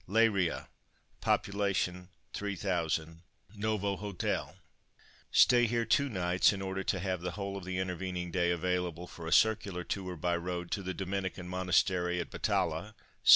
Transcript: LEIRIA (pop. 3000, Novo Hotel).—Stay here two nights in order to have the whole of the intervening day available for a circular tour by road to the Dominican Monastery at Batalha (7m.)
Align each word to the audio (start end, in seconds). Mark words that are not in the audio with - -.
LEIRIA 0.07 0.67
(pop. 1.19 1.45
3000, 1.45 3.21
Novo 3.55 3.97
Hotel).—Stay 3.97 5.67
here 5.67 5.85
two 5.85 6.09
nights 6.09 6.51
in 6.51 6.59
order 6.59 6.83
to 6.83 6.97
have 6.97 7.21
the 7.21 7.33
whole 7.33 7.55
of 7.55 7.65
the 7.65 7.77
intervening 7.77 8.31
day 8.31 8.49
available 8.49 9.05
for 9.05 9.27
a 9.27 9.31
circular 9.31 9.83
tour 9.83 10.15
by 10.15 10.35
road 10.35 10.71
to 10.71 10.81
the 10.81 10.95
Dominican 10.95 11.47
Monastery 11.47 12.19
at 12.19 12.31
Batalha 12.31 12.95
(7m.) 13.23 13.29